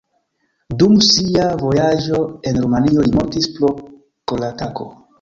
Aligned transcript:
Dum 0.81 0.95
sia 1.07 1.45
vojaĝo 1.65 2.23
en 2.53 2.59
Rumanio 2.65 3.07
li 3.09 3.17
mortis 3.21 3.53
pro 3.59 3.75
koratako. 4.35 4.95